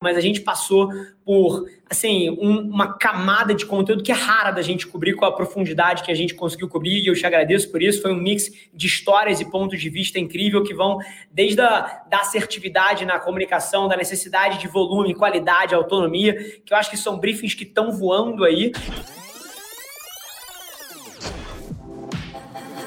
mas 0.00 0.16
a 0.16 0.20
gente 0.20 0.40
passou 0.40 0.92
por 1.24 1.68
assim 1.90 2.30
um, 2.30 2.60
uma 2.60 2.92
camada 2.96 3.52
de 3.52 3.66
conteúdo 3.66 4.02
que 4.02 4.12
é 4.12 4.14
rara 4.14 4.52
da 4.52 4.62
gente 4.62 4.86
cobrir 4.86 5.14
com 5.14 5.24
a 5.24 5.32
profundidade 5.32 6.04
que 6.04 6.12
a 6.12 6.14
gente 6.14 6.34
conseguiu 6.34 6.68
cobrir 6.68 7.02
e 7.02 7.08
eu 7.08 7.14
te 7.14 7.26
agradeço 7.26 7.70
por 7.70 7.82
isso. 7.82 8.00
Foi 8.00 8.12
um 8.12 8.16
mix 8.16 8.50
de 8.72 8.86
histórias 8.86 9.40
e 9.40 9.44
pontos 9.44 9.80
de 9.80 9.90
vista 9.90 10.18
incrível 10.18 10.62
que 10.62 10.72
vão 10.72 10.98
desde 11.32 11.60
a 11.60 12.02
da 12.08 12.20
assertividade 12.20 13.04
na 13.04 13.18
comunicação 13.18 13.88
da 13.88 13.96
necessidade 13.96 14.58
de 14.58 14.68
volume 14.68 15.14
qualidade 15.14 15.74
autonomia 15.74 16.34
que 16.64 16.72
eu 16.72 16.76
acho 16.76 16.90
que 16.90 16.96
são 16.96 17.18
briefings 17.18 17.54
que 17.54 17.64
estão 17.64 17.90
voando 17.90 18.44
aí. 18.44 18.70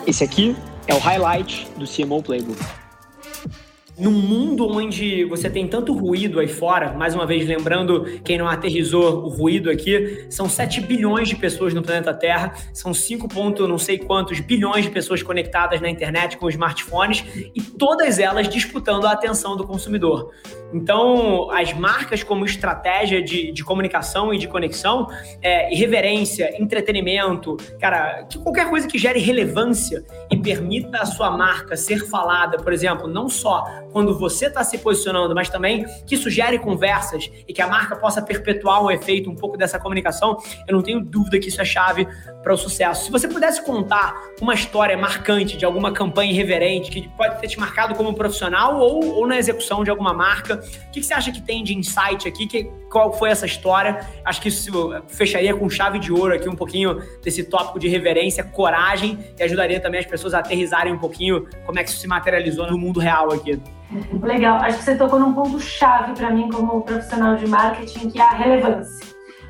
Esse 0.08 0.24
aqui 0.24 0.56
é 0.88 0.94
o 0.94 0.98
highlight 0.98 1.68
do 1.78 1.86
CMO 1.86 2.24
Playbook 2.24 2.81
num 4.02 4.12
mundo 4.12 4.68
onde 4.68 5.24
você 5.26 5.48
tem 5.48 5.68
tanto 5.68 5.94
ruído 5.94 6.40
aí 6.40 6.48
fora, 6.48 6.92
mais 6.92 7.14
uma 7.14 7.24
vez 7.24 7.48
lembrando 7.48 8.20
quem 8.24 8.36
não 8.36 8.48
aterrizou 8.48 9.24
o 9.24 9.30
ruído 9.30 9.70
aqui, 9.70 10.26
são 10.28 10.50
7 10.50 10.82
bilhões 10.82 11.30
de 11.30 11.36
pessoas 11.36 11.72
no 11.72 11.84
planeta 11.84 12.12
Terra, 12.12 12.52
são 12.74 12.96
5 12.96 13.28
ponto 13.28 13.68
não 13.68 13.78
sei 13.78 14.00
quantos 14.00 14.40
bilhões 14.40 14.86
de 14.86 14.90
pessoas 14.90 15.22
conectadas 15.22 15.80
na 15.80 15.88
internet 15.88 16.36
com 16.38 16.50
smartphones 16.50 17.24
e 17.54 17.62
todas 17.62 18.18
elas 18.18 18.50
disputando 18.50 19.06
a 19.06 19.12
atenção 19.12 19.56
do 19.56 19.68
consumidor. 19.68 20.32
Então, 20.74 21.52
as 21.52 21.74
marcas 21.74 22.24
como 22.24 22.46
estratégia 22.46 23.22
de, 23.22 23.52
de 23.52 23.64
comunicação 23.64 24.34
e 24.34 24.38
de 24.38 24.48
conexão, 24.48 25.08
é, 25.42 25.74
irreverência, 25.74 26.62
entretenimento, 26.62 27.58
cara, 27.80 28.24
que 28.24 28.38
qualquer 28.40 28.70
coisa 28.70 28.88
que 28.88 28.98
gere 28.98 29.20
relevância 29.20 30.04
e 30.30 30.38
permita 30.38 31.00
a 31.00 31.06
sua 31.06 31.30
marca 31.32 31.76
ser 31.76 32.08
falada, 32.10 32.58
por 32.58 32.72
exemplo, 32.74 33.08
não 33.08 33.28
só 33.30 33.66
quando 33.92 34.18
você 34.18 34.48
está 34.48 34.64
se 34.64 34.78
posicionando, 34.78 35.36
mas 35.36 35.50
também 35.50 35.86
que 36.06 36.16
sugere 36.16 36.58
conversas 36.58 37.30
e 37.48 37.54
que 37.54 37.62
a 37.62 37.68
marca 37.68 37.96
possa 37.96 38.22
perpetuar 38.22 38.84
um 38.84 38.90
efeito 38.90 39.30
um 39.30 39.36
pouco 39.36 39.58
dessa 39.58 39.80
comunicação, 39.80 40.38
eu 40.68 40.76
não 40.76 40.82
tenho 40.82 41.02
dúvida 41.02 41.40
que 41.40 41.50
isso 41.50 41.62
é 41.62 41.66
chave 41.66 42.08
para 42.42 42.54
o 42.54 42.58
sucesso. 42.58 43.06
Se 43.06 43.12
você 43.12 43.28
pudesse 43.28 43.64
contar 43.64 44.16
uma 44.42 44.54
história 44.54 44.98
marcante 44.98 45.58
de 45.58 45.66
alguma 45.66 45.92
campanha 45.92 46.32
irreverente 46.32 46.92
que 46.92 47.08
pode 47.10 47.40
ter 47.40 47.48
te 47.48 47.60
marcado 47.60 47.96
como 47.96 48.14
profissional 48.14 48.80
ou, 48.80 49.18
ou 49.18 49.28
na 49.28 49.38
execução 49.38 49.84
de 49.84 49.90
alguma 49.90 50.14
marca, 50.14 50.61
o 50.62 50.92
que, 50.92 51.00
que 51.00 51.04
você 51.04 51.14
acha 51.14 51.32
que 51.32 51.42
tem 51.42 51.64
de 51.64 51.78
insight 51.78 52.28
aqui? 52.28 52.48
Que, 52.48 52.72
qual 52.90 53.12
foi 53.14 53.30
essa 53.30 53.46
história? 53.46 54.06
Acho 54.26 54.42
que 54.42 54.50
isso 54.50 54.72
fecharia 55.08 55.56
com 55.56 55.70
chave 55.70 56.00
de 56.00 56.12
ouro 56.12 56.34
aqui 56.34 56.48
um 56.50 56.56
pouquinho 56.56 57.02
desse 57.24 57.44
tópico 57.44 57.80
de 57.80 57.88
reverência, 57.88 58.44
coragem 58.44 59.18
e 59.38 59.44
ajudaria 59.44 59.80
também 59.80 60.00
as 60.00 60.06
pessoas 60.06 60.34
a 60.34 60.40
aterrizarem 60.40 60.94
um 60.94 60.98
pouquinho 60.98 61.48
como 61.66 61.80
é 61.80 61.84
que 61.84 61.90
isso 61.90 62.00
se 62.00 62.08
materializou 62.08 62.70
no 62.70 62.78
mundo 62.78 63.00
real 63.00 63.32
aqui. 63.32 63.62
Legal, 64.22 64.58
acho 64.58 64.78
que 64.78 64.84
você 64.84 64.96
tocou 64.96 65.20
num 65.20 65.34
ponto 65.34 65.60
chave 65.60 66.14
para 66.14 66.30
mim 66.32 66.50
como 66.50 66.82
profissional 66.82 67.36
de 67.36 67.48
marketing, 67.48 68.10
que 68.10 68.20
é 68.20 68.24
a 68.24 68.32
relevância. 68.32 69.06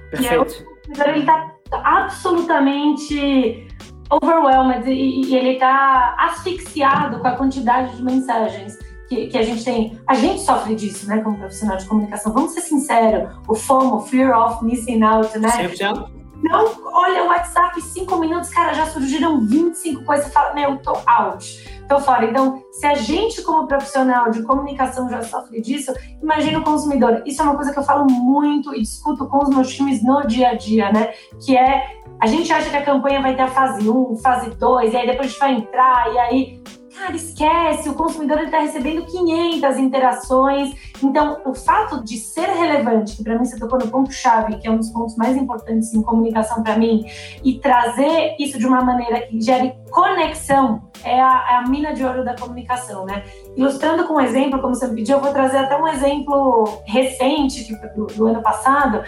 Perfeito. 0.10 0.66
E 0.96 1.02
aí, 1.02 1.10
ele 1.10 1.20
está 1.20 1.52
absolutamente 1.84 3.68
overwhelmed 4.12 4.90
e, 4.92 5.26
e 5.26 5.36
ele 5.36 5.54
está 5.54 6.16
asfixiado 6.20 7.20
com 7.20 7.28
a 7.28 7.36
quantidade 7.36 7.96
de 7.96 8.04
mensagens 8.04 8.78
que, 9.12 9.28
que, 9.28 9.38
a 9.38 9.44
gente 9.44 9.66
tem. 9.66 10.00
A 10.08 10.16
gente 10.16 10.42
sofre 10.42 10.74
disso, 10.74 11.06
né, 11.06 11.20
como 11.20 11.38
profissional 11.38 11.76
de 11.76 11.86
comunicação. 11.86 12.32
Vamos 12.32 12.54
ser 12.54 12.62
sinceros, 12.62 13.30
o 13.46 13.54
FOMO, 13.54 14.00
Fear 14.02 14.32
of 14.40 14.64
Missing 14.64 15.04
Out, 15.04 15.38
né? 15.38 15.50
100%. 15.50 16.10
Não, 16.42 16.66
olha 16.94 17.26
o 17.26 17.28
WhatsApp, 17.28 17.80
cinco 17.82 18.18
minutos, 18.18 18.50
cara, 18.50 18.74
já 18.74 18.88
surgiram 18.88 19.46
25 19.46 20.04
coisas. 20.06 20.26
Você 20.26 20.32
fala, 20.32 20.56
meu, 20.56 20.78
tô 20.78 20.98
out 21.06 21.82
tô 21.92 22.00
fora. 22.00 22.26
Então, 22.26 22.64
se 22.72 22.86
a 22.86 22.96
gente, 22.96 23.42
como 23.42 23.68
profissional 23.68 24.32
de 24.32 24.42
comunicação, 24.44 25.10
já 25.10 25.22
sofre 25.22 25.62
disso, 25.62 25.94
imagina 26.22 26.60
o 26.60 26.64
consumidor. 26.64 27.22
Isso 27.26 27.42
é 27.42 27.46
uma 27.46 27.56
coisa 27.56 27.74
que 27.74 27.80
eu 27.80 27.84
falo 27.84 28.06
muito 28.10 28.74
e 28.74 28.82
discuto 28.82 29.28
com 29.28 29.44
os 29.44 29.50
meus 29.50 29.76
times 29.76 30.02
no 30.02 30.26
dia 30.26 30.50
a 30.50 30.54
dia, 30.54 30.92
né? 30.92 31.14
Que 31.46 31.58
é 31.58 32.00
a 32.20 32.28
gente 32.28 32.52
acha 32.54 32.70
que 32.70 32.78
a 32.78 32.86
campanha 32.86 33.22
vai 33.22 33.36
ter 33.36 33.42
a 33.42 33.48
fase 33.48 33.90
1, 33.90 34.16
fase 34.18 34.52
2, 34.52 34.94
e 34.94 34.96
aí 34.96 35.08
depois 35.08 35.28
a 35.28 35.30
gente 35.30 35.40
vai 35.40 35.54
entrar, 35.54 36.14
e 36.14 36.20
aí 36.20 36.64
Cara, 36.94 37.16
esquece, 37.16 37.88
o 37.88 37.94
consumidor 37.94 38.40
está 38.44 38.60
recebendo 38.60 39.06
500 39.06 39.78
interações. 39.78 40.76
Então, 41.02 41.42
o 41.46 41.54
fato 41.54 42.04
de 42.04 42.18
ser 42.18 42.48
relevante, 42.48 43.16
que 43.16 43.24
para 43.24 43.40
mim 43.40 43.46
você 43.46 43.58
tocou 43.58 43.80
no 43.80 43.88
ponto-chave, 43.88 44.58
que 44.58 44.68
é 44.68 44.72
um 44.72 44.78
dos 44.78 44.90
pontos 44.90 45.16
mais 45.16 45.38
importantes 45.38 45.94
em 45.94 46.02
comunicação 46.02 46.62
para 46.62 46.78
mim, 46.78 47.06
e 47.44 47.60
trazer 47.60 48.36
isso 48.38 48.60
de 48.60 48.68
uma 48.68 48.82
maneira 48.82 49.22
que 49.22 49.40
gere 49.40 49.74
conexão, 49.90 50.92
é 51.04 51.20
a, 51.20 51.48
é 51.50 51.56
a, 51.56 51.68
mina 51.68 51.94
de 51.94 52.04
ouro 52.04 52.26
da 52.26 52.36
comunicação, 52.36 53.06
né? 53.06 53.24
Ilustrando 53.56 54.06
com 54.06 54.16
um 54.16 54.22
exemplo, 54.22 54.60
como 54.62 54.76
você 54.76 54.88
me 54.88 54.96
pediu, 54.96 55.18
eu 55.18 55.22
vou 55.22 55.32
trazer 55.32 55.58
até 55.58 55.78
um 55.78 55.88
exemplo 55.88 56.82
recente, 56.86 57.66
tipo, 57.66 57.88
do, 57.96 58.06
do 58.08 58.28
ano 58.28 58.42
passado. 58.42 59.02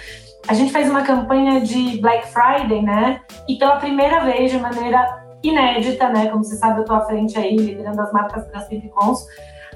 A 0.47 0.53
gente 0.53 0.71
fez 0.71 0.89
uma 0.89 1.03
campanha 1.03 1.61
de 1.61 1.99
Black 1.99 2.27
Friday, 2.27 2.81
né? 2.81 3.21
E 3.47 3.57
pela 3.57 3.75
primeira 3.75 4.23
vez, 4.25 4.51
de 4.51 4.57
maneira 4.57 5.22
inédita, 5.43 6.09
né? 6.09 6.27
Como 6.29 6.43
você 6.43 6.55
sabe, 6.55 6.79
eu 6.79 6.81
estou 6.81 6.95
à 6.95 7.01
frente 7.01 7.37
aí, 7.37 7.55
liderando 7.55 8.01
as 8.01 8.11
marcas 8.11 8.47
da 8.47 8.65
Cons. 8.93 9.27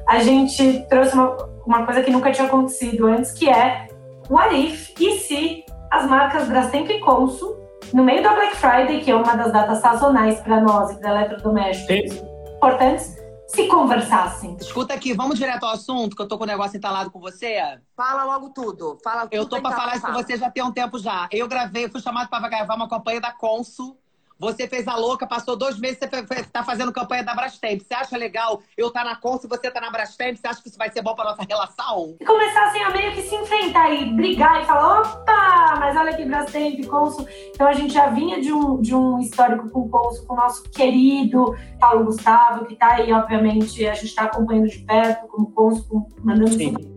A 0.07 0.19
gente 0.19 0.85
trouxe 0.87 1.13
uma, 1.13 1.35
uma 1.65 1.85
coisa 1.85 2.01
que 2.01 2.09
nunca 2.09 2.31
tinha 2.31 2.47
acontecido 2.47 3.07
antes, 3.07 3.31
que 3.33 3.49
é 3.49 3.89
what 4.29 4.55
if 4.55 4.93
e 4.99 5.19
se 5.19 5.65
as 5.91 6.07
marcas 6.09 6.47
Brastemp 6.47 6.89
e 6.89 6.99
Consul, 6.99 7.57
no 7.93 8.03
meio 8.03 8.23
da 8.23 8.33
Black 8.33 8.55
Friday, 8.55 9.01
que 9.01 9.11
é 9.11 9.15
uma 9.15 9.35
das 9.35 9.51
datas 9.51 9.79
sazonais 9.79 10.39
para 10.41 10.61
nós 10.61 10.91
e 10.91 10.99
para 10.99 11.11
eletrodomésticos 11.11 12.23
importantes, 12.55 13.17
se 13.47 13.67
conversassem. 13.67 14.57
Escuta 14.59 14.93
aqui, 14.93 15.13
vamos 15.13 15.37
direto 15.37 15.63
ao 15.63 15.71
assunto, 15.71 16.15
que 16.15 16.21
eu 16.21 16.27
tô 16.27 16.37
com 16.37 16.43
o 16.43 16.47
negócio 16.47 16.77
entalado 16.77 17.09
com 17.09 17.19
você. 17.19 17.57
Fala 17.95 18.25
logo 18.25 18.49
tudo. 18.49 18.97
Fala 19.01 19.21
tudo 19.21 19.33
eu 19.33 19.47
tô 19.47 19.61
para 19.61 19.75
falar 19.75 19.95
isso 19.95 20.05
com 20.05 20.11
você 20.11 20.35
já 20.35 20.51
tem 20.51 20.63
um 20.63 20.71
tempo 20.71 20.99
já. 20.99 21.29
Eu 21.31 21.47
gravei, 21.47 21.85
eu 21.85 21.89
fui 21.89 22.01
chamado 22.01 22.29
para 22.29 22.47
gravar 22.49 22.75
uma 22.75 22.89
campanha 22.89 23.21
da 23.21 23.31
Consul 23.31 23.97
você 24.39 24.67
fez 24.67 24.87
a 24.87 24.95
louca, 24.95 25.25
passou 25.25 25.55
dois 25.55 25.79
meses, 25.79 25.97
você 25.99 26.41
está 26.41 26.63
fazendo 26.63 26.91
campanha 26.91 27.23
da 27.23 27.33
Brastemp. 27.33 27.81
Você 27.81 27.93
acha 27.93 28.17
legal 28.17 28.61
eu 28.77 28.87
estar 28.87 29.03
tá 29.03 29.09
na 29.09 29.15
Cons 29.15 29.43
e 29.43 29.47
você 29.47 29.71
tá 29.71 29.81
na 29.81 29.89
Brastemp? 29.89 30.37
Você 30.37 30.47
acha 30.47 30.61
que 30.61 30.69
isso 30.69 30.77
vai 30.77 30.91
ser 30.91 31.01
bom 31.01 31.15
para 31.15 31.31
nossa 31.31 31.43
relação? 31.43 32.15
E 32.19 32.25
começassem 32.25 32.83
a 32.83 32.91
meio 32.91 33.13
que 33.13 33.21
se 33.23 33.35
enfrentar 33.35 33.91
e 33.91 34.05
brigar 34.13 34.61
e 34.61 34.65
falar: 34.65 35.01
opa, 35.01 35.75
mas 35.79 35.95
olha 35.95 36.11
aqui, 36.11 36.25
Brastemp, 36.25 36.85
Consul. 36.85 37.27
Então 37.49 37.67
a 37.67 37.73
gente 37.73 37.93
já 37.93 38.07
vinha 38.09 38.39
de 38.39 38.51
um, 38.51 38.81
de 38.81 38.93
um 38.93 39.19
histórico 39.19 39.69
com 39.69 39.81
o 39.81 39.89
Consul, 39.89 40.25
com 40.25 40.33
o 40.33 40.37
nosso 40.37 40.63
querido 40.69 41.55
Paulo 41.79 42.05
Gustavo, 42.05 42.65
que 42.65 42.73
está 42.73 42.95
aí, 42.95 43.11
obviamente, 43.11 43.85
a 43.85 43.93
gente 43.93 44.07
está 44.07 44.23
acompanhando 44.23 44.69
de 44.69 44.79
perto, 44.79 45.27
como 45.27 45.51
Consul, 45.51 46.07
mandando 46.23 46.53
Sim. 46.53 46.96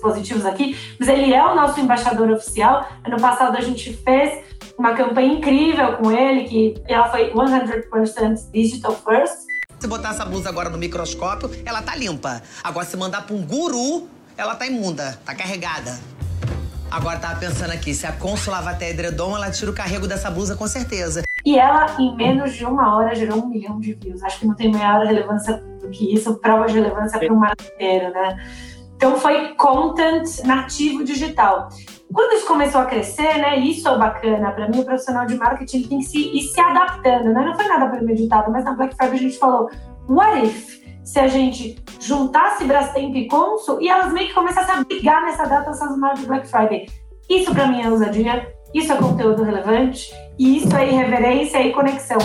Positivos 0.00 0.44
aqui, 0.46 0.76
mas 0.98 1.08
ele 1.08 1.32
é 1.32 1.44
o 1.44 1.54
nosso 1.54 1.80
embaixador 1.80 2.30
oficial. 2.30 2.86
Ano 3.04 3.20
passado 3.20 3.56
a 3.56 3.60
gente 3.60 3.92
fez 3.92 4.44
uma 4.78 4.94
campanha 4.94 5.34
incrível 5.34 5.96
com 5.98 6.10
ele, 6.10 6.44
que 6.44 6.82
ela 6.88 7.08
foi 7.10 7.30
100% 7.32 8.50
digital 8.52 8.94
first. 8.96 9.46
Se 9.78 9.86
botar 9.86 10.10
essa 10.10 10.24
blusa 10.24 10.48
agora 10.48 10.68
no 10.68 10.78
microscópio, 10.78 11.50
ela 11.64 11.80
tá 11.82 11.96
limpa. 11.96 12.42
Agora, 12.62 12.86
se 12.86 12.96
mandar 12.96 13.26
pra 13.26 13.34
um 13.34 13.42
guru, 13.42 14.08
ela 14.36 14.54
tá 14.54 14.66
imunda, 14.66 15.18
tá 15.24 15.34
carregada. 15.34 15.98
Agora, 16.90 17.18
tava 17.18 17.38
pensando 17.38 17.70
aqui, 17.70 17.94
se 17.94 18.06
a 18.06 18.12
Consul 18.12 18.52
lava 18.52 18.70
até 18.70 18.90
edredom, 18.90 19.36
ela 19.36 19.50
tira 19.50 19.70
o 19.70 19.74
carrego 19.74 20.08
dessa 20.08 20.30
blusa 20.30 20.56
com 20.56 20.66
certeza. 20.66 21.22
E 21.44 21.58
ela, 21.58 21.86
em 21.98 22.14
menos 22.16 22.54
de 22.54 22.64
uma 22.64 22.96
hora, 22.96 23.14
gerou 23.14 23.38
um 23.38 23.48
milhão 23.48 23.78
de 23.80 23.94
views. 23.94 24.22
Acho 24.22 24.40
que 24.40 24.46
não 24.46 24.54
tem 24.54 24.70
maior 24.70 25.06
relevância 25.06 25.62
do 25.80 25.88
que 25.88 26.12
isso, 26.12 26.34
prova 26.34 26.66
de 26.66 26.74
relevância 26.74 27.18
para 27.18 27.32
um 27.32 27.36
marketeiro, 27.36 28.12
né? 28.12 28.36
Então, 29.00 29.16
foi 29.16 29.54
content 29.54 30.44
nativo 30.44 31.02
digital. 31.02 31.70
Quando 32.12 32.34
isso 32.34 32.46
começou 32.46 32.82
a 32.82 32.84
crescer, 32.84 33.38
né, 33.38 33.58
isso 33.58 33.88
é 33.88 33.96
bacana, 33.96 34.52
para 34.52 34.68
mim 34.68 34.80
o 34.80 34.84
profissional 34.84 35.24
de 35.24 35.36
marketing 35.36 35.84
tem 35.84 35.98
que 36.00 36.04
se, 36.04 36.18
ir 36.18 36.42
se 36.42 36.60
adaptando, 36.60 37.32
né? 37.32 37.46
Não 37.46 37.56
foi 37.56 37.66
nada 37.66 37.88
premeditado, 37.88 38.52
mas 38.52 38.62
na 38.62 38.74
Black 38.74 38.94
Friday 38.94 39.14
a 39.14 39.22
gente 39.22 39.38
falou, 39.38 39.70
what 40.06 40.44
if 40.44 40.80
se 41.02 41.18
a 41.18 41.28
gente 41.28 41.82
juntasse 41.98 42.64
Brastemp 42.64 43.16
e 43.16 43.26
Consul 43.26 43.80
e 43.80 43.88
elas 43.88 44.12
meio 44.12 44.28
que 44.28 44.34
começassem 44.34 44.74
a 44.74 44.84
brigar 44.84 45.22
nessa 45.22 45.46
data 45.46 45.72
sazonal 45.72 46.12
de 46.12 46.26
Black 46.26 46.46
Friday. 46.46 46.86
Isso 47.26 47.54
para 47.54 47.68
mim 47.68 47.80
é 47.80 47.88
ousadia, 47.88 48.54
isso 48.74 48.92
é 48.92 48.96
conteúdo 48.96 49.42
relevante 49.42 50.12
e 50.38 50.58
isso 50.58 50.76
é 50.76 50.86
irreverência 50.86 51.62
e 51.62 51.72
conexão. 51.72 52.18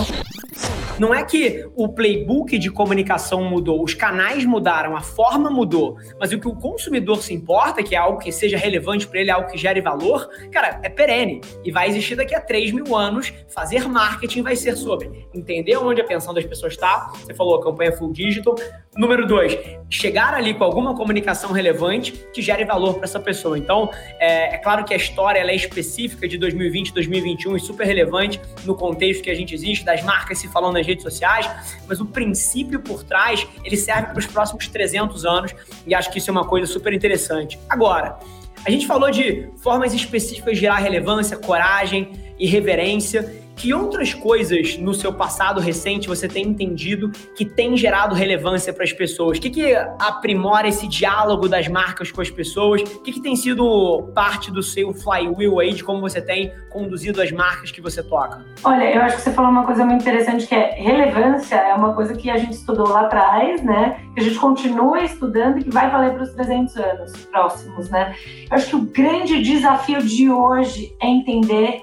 Não 0.98 1.14
é 1.14 1.22
que 1.24 1.68
o 1.74 1.88
playbook 1.88 2.58
de 2.58 2.70
comunicação 2.70 3.44
mudou, 3.44 3.82
os 3.82 3.92
canais 3.92 4.44
mudaram, 4.44 4.96
a 4.96 5.00
forma 5.00 5.50
mudou, 5.50 5.98
mas 6.18 6.32
o 6.32 6.38
que 6.38 6.48
o 6.48 6.54
consumidor 6.54 7.22
se 7.22 7.34
importa, 7.34 7.82
que 7.82 7.94
é 7.94 7.98
algo 7.98 8.18
que 8.18 8.32
seja 8.32 8.56
relevante 8.56 9.06
para 9.06 9.20
ele, 9.20 9.30
algo 9.30 9.50
que 9.50 9.58
gere 9.58 9.80
valor, 9.80 10.28
cara, 10.50 10.80
é 10.82 10.88
perene 10.88 11.40
e 11.64 11.70
vai 11.70 11.88
existir 11.88 12.16
daqui 12.16 12.34
a 12.34 12.40
3 12.40 12.72
mil 12.72 12.96
anos. 12.96 13.32
Fazer 13.48 13.86
marketing 13.88 14.42
vai 14.42 14.56
ser 14.56 14.76
sobre 14.76 15.28
entender 15.34 15.76
onde 15.76 16.00
a 16.00 16.04
pensão 16.04 16.32
das 16.32 16.44
pessoas 16.44 16.72
está. 16.72 17.12
Você 17.14 17.34
falou 17.34 17.60
campanha 17.60 17.92
full 17.92 18.12
digital. 18.12 18.54
Número 18.96 19.26
dois, 19.26 19.58
chegar 19.90 20.32
ali 20.32 20.54
com 20.54 20.64
alguma 20.64 20.94
comunicação 20.94 21.52
relevante 21.52 22.12
que 22.32 22.40
gere 22.40 22.64
valor 22.64 22.94
para 22.94 23.04
essa 23.04 23.20
pessoa. 23.20 23.58
Então, 23.58 23.90
é, 24.18 24.54
é, 24.54 24.58
claro 24.58 24.84
que 24.84 24.94
a 24.94 24.96
história 24.96 25.40
é 25.40 25.54
específica 25.54 26.26
de 26.26 26.38
2020, 26.38 26.94
2021 26.94 27.56
e 27.56 27.60
super 27.60 27.86
relevante 27.86 28.40
no 28.64 28.74
contexto 28.74 29.22
que 29.22 29.30
a 29.30 29.34
gente 29.34 29.54
existe, 29.54 29.84
das 29.84 30.02
marcas 30.02 30.38
se 30.38 30.48
falando 30.48 30.78
redes 30.86 31.02
sociais, 31.02 31.48
mas 31.88 32.00
o 32.00 32.06
princípio 32.06 32.80
por 32.80 33.02
trás, 33.02 33.46
ele 33.64 33.76
serve 33.76 34.06
para 34.08 34.18
os 34.18 34.26
próximos 34.26 34.68
300 34.68 35.26
anos 35.26 35.54
e 35.86 35.94
acho 35.94 36.10
que 36.10 36.18
isso 36.18 36.30
é 36.30 36.32
uma 36.32 36.46
coisa 36.46 36.66
super 36.72 36.92
interessante. 36.92 37.58
Agora, 37.68 38.18
A 38.66 38.70
gente 38.70 38.84
falou 38.84 39.12
de 39.12 39.48
formas 39.62 39.94
específicas 39.94 40.54
de 40.54 40.60
gerar 40.62 40.78
relevância, 40.78 41.36
coragem 41.36 42.34
e 42.36 42.48
reverência. 42.48 43.45
Que 43.56 43.72
outras 43.72 44.12
coisas 44.12 44.76
no 44.76 44.92
seu 44.92 45.12
passado 45.12 45.60
recente 45.60 46.06
você 46.06 46.28
tem 46.28 46.46
entendido 46.46 47.10
que 47.34 47.44
tem 47.44 47.74
gerado 47.74 48.14
relevância 48.14 48.70
para 48.72 48.84
as 48.84 48.92
pessoas? 48.92 49.38
O 49.38 49.40
que, 49.40 49.48
que 49.48 49.74
aprimora 49.98 50.68
esse 50.68 50.86
diálogo 50.86 51.48
das 51.48 51.66
marcas 51.66 52.12
com 52.12 52.20
as 52.20 52.30
pessoas? 52.30 52.82
O 52.82 53.02
que, 53.02 53.12
que 53.12 53.20
tem 53.20 53.34
sido 53.34 54.10
parte 54.14 54.50
do 54.50 54.62
seu 54.62 54.92
flywheel 54.92 55.58
aí, 55.58 55.72
de 55.72 55.82
como 55.82 56.02
você 56.02 56.20
tem 56.20 56.52
conduzido 56.68 57.22
as 57.22 57.32
marcas 57.32 57.70
que 57.70 57.80
você 57.80 58.02
toca? 58.02 58.44
Olha, 58.62 58.94
eu 58.94 59.00
acho 59.00 59.16
que 59.16 59.22
você 59.22 59.32
falou 59.32 59.50
uma 59.50 59.64
coisa 59.64 59.86
muito 59.86 60.02
interessante 60.02 60.46
que 60.46 60.54
é 60.54 60.72
relevância 60.72 61.56
é 61.56 61.74
uma 61.74 61.94
coisa 61.94 62.14
que 62.14 62.28
a 62.28 62.36
gente 62.36 62.52
estudou 62.52 62.88
lá 62.88 63.02
atrás, 63.02 63.62
né? 63.62 64.00
Que 64.14 64.20
a 64.20 64.22
gente 64.22 64.38
continua 64.38 65.02
estudando 65.02 65.58
e 65.58 65.64
que 65.64 65.70
vai 65.70 65.90
valer 65.90 66.12
para 66.12 66.24
os 66.24 66.32
300 66.34 66.76
anos 66.76 67.12
próximos, 67.26 67.88
né? 67.88 68.14
Eu 68.50 68.56
acho 68.56 68.68
que 68.68 68.76
o 68.76 68.82
grande 68.82 69.42
desafio 69.42 70.02
de 70.02 70.30
hoje 70.30 70.94
é 71.00 71.06
entender 71.06 71.82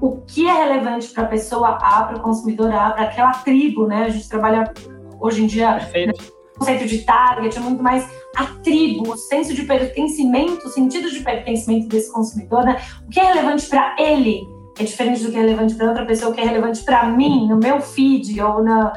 o 0.00 0.22
que 0.22 0.46
é 0.46 0.52
relevante 0.52 1.08
para 1.08 1.24
a 1.24 1.26
pessoa 1.26 1.70
A, 1.80 2.04
para 2.04 2.16
o 2.16 2.20
consumidor 2.20 2.72
A, 2.72 2.90
para 2.90 3.04
aquela 3.04 3.32
tribo, 3.32 3.86
né? 3.86 4.04
A 4.04 4.08
gente 4.08 4.28
trabalha 4.28 4.72
hoje 5.20 5.42
em 5.42 5.46
dia 5.46 5.76
né, 5.76 6.12
o 6.54 6.58
conceito 6.58 6.86
de 6.86 6.98
target, 6.98 7.56
é 7.56 7.60
muito 7.60 7.82
mais 7.82 8.08
a 8.36 8.46
tribo, 8.62 9.12
o 9.12 9.16
senso 9.16 9.54
de 9.54 9.62
pertencimento, 9.62 10.66
o 10.66 10.70
sentido 10.70 11.10
de 11.10 11.20
pertencimento 11.20 11.88
desse 11.88 12.12
consumidor, 12.12 12.64
né? 12.64 12.80
O 13.06 13.10
que 13.10 13.18
é 13.18 13.24
relevante 13.24 13.66
para 13.66 13.96
ele 13.98 14.42
é 14.78 14.84
diferente 14.84 15.24
do 15.24 15.32
que 15.32 15.36
é 15.36 15.40
relevante 15.40 15.74
para 15.74 15.88
outra 15.88 16.06
pessoa, 16.06 16.30
o 16.30 16.34
que 16.34 16.40
é 16.40 16.44
relevante 16.44 16.84
para 16.84 17.04
mim, 17.04 17.48
no 17.48 17.56
meu 17.56 17.80
feed 17.80 18.40
ou 18.40 18.62
na, 18.62 18.92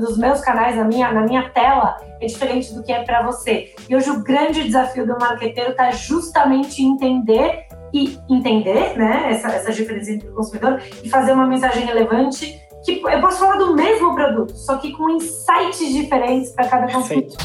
nos 0.00 0.18
meus 0.18 0.40
canais, 0.40 0.76
na 0.76 0.84
minha, 0.84 1.12
na 1.12 1.22
minha 1.22 1.48
tela, 1.50 1.96
é 2.20 2.26
diferente 2.26 2.74
do 2.74 2.82
que 2.82 2.92
é 2.92 3.04
para 3.04 3.22
você. 3.22 3.72
E 3.88 3.94
hoje 3.94 4.10
o 4.10 4.22
grande 4.22 4.64
desafio 4.64 5.06
do 5.06 5.16
marqueteiro 5.18 5.70
está 5.70 5.92
justamente 5.92 6.82
entender 6.82 7.66
e 7.92 8.18
entender 8.28 8.96
né, 8.96 9.28
essa, 9.30 9.72
diferença 9.72 10.12
entre 10.12 10.28
o 10.28 10.34
consumidor 10.34 10.82
e 11.02 11.08
fazer 11.08 11.32
uma 11.32 11.46
mensagem 11.46 11.84
relevante 11.84 12.58
que 12.84 13.00
eu 13.04 13.20
posso 13.20 13.38
falar 13.38 13.58
do 13.58 13.74
mesmo 13.74 14.14
produto, 14.14 14.56
só 14.56 14.76
que 14.78 14.92
com 14.92 15.08
insights 15.10 15.92
diferentes 15.92 16.50
para 16.50 16.68
cada 16.68 16.92
consumidor. 16.92 17.36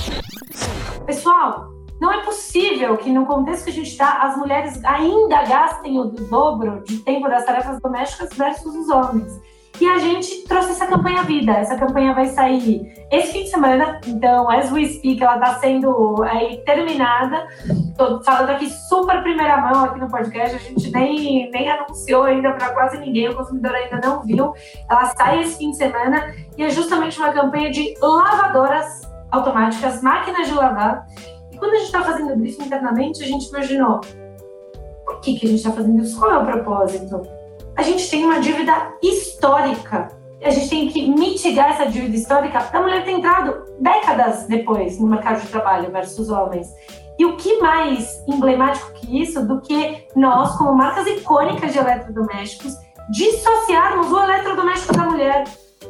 Pessoal, 1.05 1.69
não 1.99 2.11
é 2.11 2.23
possível 2.23 2.97
que 2.97 3.11
no 3.11 3.25
contexto 3.25 3.65
que 3.65 3.71
a 3.71 3.73
gente 3.73 3.89
está, 3.89 4.21
as 4.21 4.37
mulheres 4.37 4.83
ainda 4.83 5.43
gastem 5.43 5.99
o 5.99 6.05
dobro 6.05 6.83
de 6.83 6.99
tempo 6.99 7.27
das 7.27 7.45
tarefas 7.45 7.79
domésticas 7.81 8.29
versus 8.35 8.75
os 8.75 8.89
homens. 8.89 9.39
E 9.79 9.87
a 9.87 9.99
gente 9.99 10.43
trouxe 10.47 10.71
essa 10.71 10.87
campanha 10.87 11.19
à 11.19 11.23
vida. 11.23 11.51
Essa 11.51 11.77
campanha 11.77 12.13
vai 12.13 12.25
sair 12.27 13.05
esse 13.11 13.31
fim 13.31 13.43
de 13.43 13.49
semana. 13.49 14.01
Então, 14.07 14.49
as 14.49 14.71
we 14.71 14.85
speak, 14.87 15.21
ela 15.21 15.35
está 15.35 15.59
sendo 15.59 16.23
aí 16.23 16.57
terminada. 16.65 17.47
Estou 17.67 18.23
falando 18.23 18.49
aqui 18.49 18.69
super 18.69 19.21
primeira 19.21 19.57
mão 19.57 19.85
aqui 19.85 19.99
no 19.99 20.09
podcast. 20.09 20.55
A 20.55 20.59
gente 20.59 20.91
nem, 20.91 21.51
nem 21.51 21.69
anunciou 21.69 22.23
ainda 22.23 22.53
para 22.53 22.69
quase 22.73 22.97
ninguém. 22.97 23.29
O 23.29 23.35
consumidor 23.35 23.75
ainda 23.75 23.99
não 24.03 24.23
viu. 24.23 24.53
Ela 24.89 25.05
sai 25.05 25.41
esse 25.41 25.57
fim 25.57 25.71
de 25.71 25.77
semana 25.77 26.33
e 26.57 26.63
é 26.63 26.69
justamente 26.69 27.19
uma 27.19 27.31
campanha 27.31 27.69
de 27.69 27.93
lavadoras 28.01 29.01
automáticas, 29.31 30.01
máquinas 30.01 30.47
de 30.47 30.53
lavar. 30.53 31.05
E 31.51 31.57
quando 31.57 31.73
a 31.73 31.77
gente 31.77 31.85
está 31.85 32.01
fazendo 32.01 32.33
o 32.33 32.37
briefing 32.37 32.63
internamente, 32.63 33.23
a 33.23 33.27
gente 33.27 33.47
imaginou 33.49 34.01
por 35.05 35.21
que, 35.21 35.39
que 35.39 35.45
a 35.45 35.49
gente 35.49 35.59
está 35.59 35.71
fazendo 35.71 36.01
isso? 36.01 36.19
Qual 36.19 36.31
é 36.31 36.37
o 36.37 36.45
propósito? 36.45 37.21
A 37.77 37.83
gente 37.83 38.09
tem 38.09 38.25
uma 38.25 38.39
dívida 38.39 38.73
histórica. 39.03 40.09
A 40.43 40.49
gente 40.49 40.69
tem 40.69 40.89
que 40.89 41.09
mitigar 41.09 41.69
essa 41.69 41.85
dívida 41.85 42.15
histórica 42.15 42.59
da 42.71 42.81
mulher 42.81 43.05
ter 43.05 43.11
entrado 43.11 43.55
décadas 43.79 44.47
depois 44.47 44.99
no 44.99 45.07
mercado 45.07 45.41
de 45.41 45.47
trabalho 45.47 45.91
versus 45.91 46.29
homens. 46.29 46.67
E 47.19 47.25
o 47.25 47.35
que 47.35 47.59
mais 47.59 48.23
emblemático 48.27 48.93
que 48.93 49.21
isso 49.21 49.47
do 49.47 49.61
que 49.61 50.07
nós, 50.15 50.55
como 50.57 50.73
marcas 50.73 51.07
icônicas 51.07 51.71
de 51.71 51.79
eletrodomésticos, 51.79 52.73
dissociarmos 53.11 54.11
o 54.11 54.23
eletrodoméstico 54.23 54.97
da 54.97 55.03
mulher? 55.03 55.43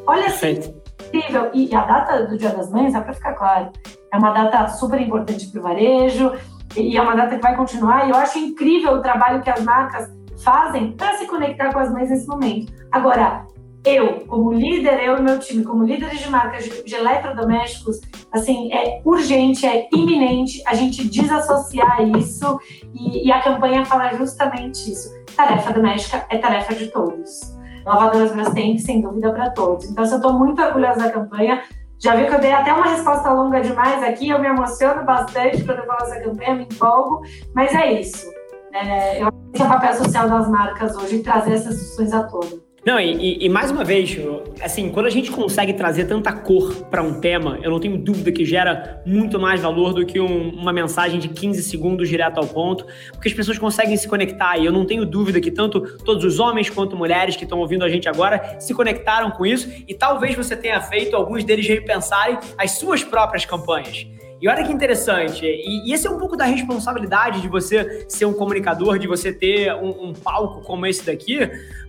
Olha 0.06 0.26
assim, 0.26 0.74
incrível. 1.06 1.50
E 1.54 1.74
a 1.74 1.84
data 1.84 2.26
do 2.26 2.36
Dia 2.36 2.50
das 2.50 2.70
Mães, 2.70 2.94
é 2.94 3.00
para 3.00 3.12
ficar 3.14 3.34
claro, 3.34 3.70
é 4.12 4.16
uma 4.16 4.32
data 4.32 4.68
super 4.68 5.00
importante 5.00 5.46
para 5.48 5.60
o 5.60 5.62
varejo 5.62 6.32
e 6.76 6.96
é 6.96 7.00
uma 7.00 7.14
data 7.14 7.36
que 7.36 7.42
vai 7.42 7.56
continuar. 7.56 8.06
E 8.06 8.10
eu 8.10 8.16
acho 8.16 8.38
incrível 8.38 8.92
o 8.92 9.02
trabalho 9.02 9.42
que 9.42 9.50
as 9.50 9.62
marcas 9.62 10.17
fazem 10.42 10.92
para 10.92 11.16
se 11.16 11.26
conectar 11.26 11.72
com 11.72 11.78
as 11.78 11.92
mães 11.92 12.10
nesse 12.10 12.26
momento. 12.26 12.72
Agora, 12.92 13.46
eu, 13.84 14.26
como 14.26 14.52
líder, 14.52 15.02
eu 15.02 15.18
e 15.18 15.22
meu 15.22 15.38
time, 15.38 15.64
como 15.64 15.84
líderes 15.84 16.20
de 16.20 16.28
marcas 16.28 16.64
de, 16.64 16.82
de 16.84 16.94
eletrodomésticos, 16.94 18.00
assim, 18.32 18.72
é 18.72 19.00
urgente, 19.04 19.66
é 19.66 19.88
iminente 19.92 20.62
a 20.66 20.74
gente 20.74 21.08
desassociar 21.08 22.02
isso 22.16 22.58
e, 22.92 23.26
e 23.26 23.32
a 23.32 23.40
campanha 23.40 23.84
fala 23.84 24.12
justamente 24.14 24.90
isso. 24.90 25.10
Tarefa 25.36 25.72
doméstica 25.72 26.26
é 26.28 26.38
tarefa 26.38 26.74
de 26.74 26.88
todos. 26.88 27.56
Lavadoras 27.86 28.32
Brastemp, 28.32 28.78
sem 28.78 29.00
dúvida, 29.00 29.32
para 29.32 29.50
todos. 29.50 29.88
Então, 29.88 30.04
eu 30.04 30.16
estou 30.16 30.32
muito 30.34 30.60
orgulhosa 30.60 31.04
da 31.04 31.10
campanha. 31.10 31.62
Já 31.98 32.14
viu 32.14 32.26
que 32.26 32.34
eu 32.34 32.40
dei 32.40 32.52
até 32.52 32.72
uma 32.72 32.86
resposta 32.86 33.32
longa 33.32 33.60
demais 33.60 34.02
aqui, 34.02 34.28
eu 34.28 34.38
me 34.38 34.46
emociono 34.46 35.04
bastante 35.04 35.64
quando 35.64 35.78
eu 35.78 35.86
falo 35.86 36.02
essa 36.02 36.20
campanha, 36.20 36.54
me 36.54 36.64
empolgo, 36.64 37.22
mas 37.54 37.74
é 37.74 37.92
isso. 37.92 38.30
É, 38.72 39.22
eu 39.22 39.37
que 39.58 39.62
é 39.62 39.66
o 39.66 39.68
papel 39.68 39.92
social 39.94 40.28
das 40.28 40.48
marcas 40.48 40.94
hoje 40.94 41.18
trazer 41.18 41.54
essas 41.54 41.76
discussões 41.76 42.12
à 42.12 42.22
tona. 42.22 42.68
Não, 42.86 42.98
e, 43.00 43.44
e, 43.44 43.48
mais 43.48 43.72
uma 43.72 43.82
vez, 43.82 44.16
assim, 44.62 44.88
quando 44.88 45.06
a 45.06 45.10
gente 45.10 45.32
consegue 45.32 45.72
trazer 45.72 46.04
tanta 46.04 46.32
cor 46.32 46.72
para 46.84 47.02
um 47.02 47.20
tema, 47.20 47.58
eu 47.60 47.68
não 47.68 47.80
tenho 47.80 47.98
dúvida 47.98 48.30
que 48.30 48.44
gera 48.44 49.02
muito 49.04 49.38
mais 49.38 49.60
valor 49.60 49.92
do 49.92 50.06
que 50.06 50.20
um, 50.20 50.50
uma 50.50 50.72
mensagem 50.72 51.18
de 51.18 51.28
15 51.28 51.60
segundos 51.64 52.08
direto 52.08 52.38
ao 52.38 52.46
ponto, 52.46 52.86
porque 53.10 53.28
as 53.28 53.34
pessoas 53.34 53.58
conseguem 53.58 53.96
se 53.96 54.06
conectar 54.06 54.56
e 54.56 54.64
eu 54.64 54.70
não 54.70 54.86
tenho 54.86 55.04
dúvida 55.04 55.40
que 55.40 55.50
tanto 55.50 55.80
todos 55.98 56.24
os 56.24 56.38
homens 56.38 56.70
quanto 56.70 56.96
mulheres 56.96 57.34
que 57.34 57.42
estão 57.42 57.58
ouvindo 57.58 57.84
a 57.84 57.88
gente 57.88 58.08
agora 58.08 58.60
se 58.60 58.72
conectaram 58.72 59.32
com 59.32 59.44
isso 59.44 59.68
e 59.88 59.92
talvez 59.92 60.36
você 60.36 60.56
tenha 60.56 60.80
feito 60.80 61.16
alguns 61.16 61.42
deles 61.42 61.66
repensarem 61.66 62.38
as 62.56 62.78
suas 62.78 63.02
próprias 63.02 63.44
campanhas. 63.44 64.06
E 64.40 64.48
olha 64.48 64.64
que 64.64 64.72
interessante, 64.72 65.44
e, 65.44 65.88
e 65.88 65.92
esse 65.92 66.06
é 66.06 66.10
um 66.10 66.18
pouco 66.18 66.36
da 66.36 66.44
responsabilidade 66.44 67.40
de 67.40 67.48
você 67.48 68.06
ser 68.08 68.24
um 68.24 68.32
comunicador, 68.32 68.98
de 68.98 69.08
você 69.08 69.32
ter 69.32 69.74
um, 69.74 70.08
um 70.08 70.12
palco 70.12 70.60
como 70.62 70.86
esse 70.86 71.04
daqui, 71.04 71.38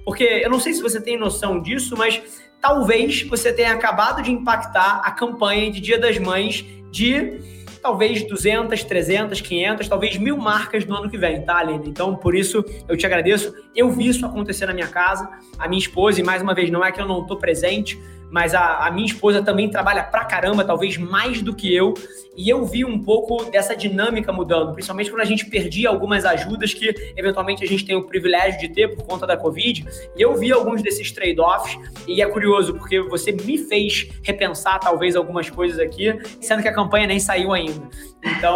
porque 0.04 0.24
eu 0.24 0.50
não 0.50 0.60
sei 0.60 0.74
se 0.74 0.82
você 0.82 1.00
tem 1.00 1.18
noção 1.18 1.62
disso, 1.62 1.96
mas 1.96 2.22
talvez 2.60 3.22
você 3.24 3.54
tenha 3.54 3.74
acabado 3.74 4.22
de 4.24 4.32
impactar 4.32 5.02
a 5.04 5.12
campanha 5.12 5.72
de 5.72 5.80
Dia 5.80 6.00
das 6.00 6.18
Mães 6.18 6.66
de 6.92 7.60
talvez 7.82 8.28
200, 8.28 8.84
300, 8.84 9.42
500, 9.42 9.88
talvez 9.88 10.18
mil 10.18 10.38
marcas 10.38 10.86
no 10.86 10.96
ano 10.96 11.10
que 11.10 11.18
vem, 11.18 11.42
tá, 11.42 11.58
Aline? 11.58 11.88
Então, 11.88 12.16
por 12.16 12.36
isso, 12.36 12.64
eu 12.88 12.98
te 12.98 13.06
agradeço. 13.06 13.54
Eu 13.76 13.90
vi 13.90 14.08
isso 14.08 14.26
acontecer 14.26 14.66
na 14.66 14.74
minha 14.74 14.88
casa, 14.88 15.30
a 15.58 15.68
minha 15.68 15.80
esposa, 15.80 16.20
e 16.20 16.24
mais 16.24 16.42
uma 16.42 16.54
vez, 16.54 16.70
não 16.70 16.84
é 16.84 16.92
que 16.92 17.00
eu 17.00 17.08
não 17.08 17.22
estou 17.22 17.38
presente, 17.38 17.98
mas 18.30 18.54
a, 18.54 18.86
a, 18.88 18.92
minha 18.92 19.06
esposa 19.06 19.42
também 19.42 19.70
trabalha 19.70 20.04
pra 20.04 20.26
caramba, 20.26 20.64
talvez 20.64 20.98
mais 20.98 21.42
do 21.42 21.56
que 21.56 21.74
eu, 21.74 21.94
e 22.36 22.50
eu 22.50 22.66
vi 22.66 22.86
um 22.86 23.02
pouco 23.04 23.46
dessa 23.46 23.76
dinâmica 23.76 24.32
mudando, 24.32 24.74
principalmente 24.74 25.10
quando 25.10 25.22
a 25.22 25.26
gente 25.26 25.46
perdia 25.48 25.90
algumas 25.90 26.26
ajudas 26.26 26.74
que 26.74 26.94
eventualmente 27.18 27.64
a 27.64 27.68
gente 27.68 27.86
tem 27.86 27.96
o 27.96 28.04
privilégio 28.04 28.60
de 28.60 28.70
ter 28.70 28.96
por 28.96 29.06
conta 29.06 29.26
da 29.26 29.36
Covid, 29.36 29.86
e 30.16 30.22
eu 30.22 30.36
vi 30.36 30.52
alguns 30.52 30.82
desses 30.82 31.12
trade-offs, 31.12 31.78
e 32.08 32.22
é 32.22 32.26
curioso, 32.28 32.76
porque 32.76 33.02
você 33.02 33.32
me 33.32 33.58
fez 33.58 34.10
repensar 34.24 34.80
talvez 34.80 35.16
algumas 35.16 35.50
coisas 35.50 35.80
aqui, 35.80 36.18
sendo 36.40 36.62
que 36.62 36.68
a 36.68 36.74
campanha 36.74 37.08
nem 37.08 37.20
saiu 37.20 37.52
ainda. 37.52 37.88
Então, 38.24 38.56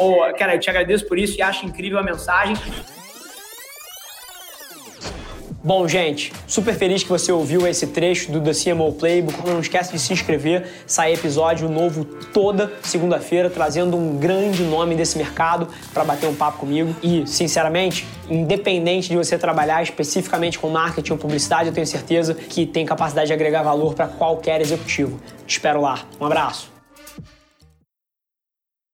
oh, 0.00 0.32
cara, 0.38 0.54
eu 0.54 0.60
te 0.60 0.70
agradeço 0.70 1.06
por 1.06 1.18
isso 1.18 1.38
e 1.38 1.42
acho 1.42 1.66
incrível 1.66 1.98
a 1.98 2.02
mensagem. 2.02 2.56
Bom, 5.62 5.88
gente, 5.88 6.32
super 6.46 6.72
feliz 6.72 7.02
que 7.02 7.08
você 7.08 7.32
ouviu 7.32 7.66
esse 7.66 7.88
trecho 7.88 8.30
do 8.30 8.40
The 8.40 8.52
CMO 8.52 8.92
Playbook. 8.92 9.44
Não 9.44 9.58
esquece 9.58 9.90
de 9.90 9.98
se 9.98 10.12
inscrever, 10.12 10.68
sai 10.86 11.14
episódio 11.14 11.68
novo 11.68 12.04
toda 12.04 12.72
segunda-feira, 12.80 13.50
trazendo 13.50 13.96
um 13.96 14.16
grande 14.16 14.62
nome 14.62 14.94
desse 14.94 15.18
mercado 15.18 15.66
para 15.92 16.04
bater 16.04 16.28
um 16.28 16.34
papo 16.34 16.58
comigo. 16.58 16.94
E, 17.02 17.26
sinceramente, 17.26 18.06
independente 18.30 19.08
de 19.08 19.16
você 19.16 19.36
trabalhar 19.36 19.82
especificamente 19.82 20.60
com 20.60 20.68
marketing 20.70 21.12
ou 21.12 21.18
publicidade, 21.18 21.70
eu 21.70 21.74
tenho 21.74 21.86
certeza 21.88 22.34
que 22.34 22.64
tem 22.64 22.86
capacidade 22.86 23.26
de 23.26 23.32
agregar 23.32 23.64
valor 23.64 23.94
para 23.94 24.06
qualquer 24.06 24.60
executivo. 24.60 25.18
Te 25.44 25.56
espero 25.56 25.80
lá. 25.80 26.04
Um 26.20 26.26
abraço. 26.26 26.77